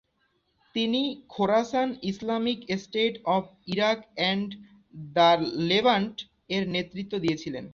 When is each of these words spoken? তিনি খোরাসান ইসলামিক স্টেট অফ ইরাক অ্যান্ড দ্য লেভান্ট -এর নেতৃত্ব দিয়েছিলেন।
তিনি 0.75 1.01
খোরাসান 1.33 1.89
ইসলামিক 2.11 2.59
স্টেট 2.83 3.13
অফ 3.35 3.43
ইরাক 3.73 3.99
অ্যান্ড 4.17 4.47
দ্য 5.15 5.29
লেভান্ট 5.69 6.15
-এর 6.49 6.63
নেতৃত্ব 6.75 7.13
দিয়েছিলেন। 7.23 7.65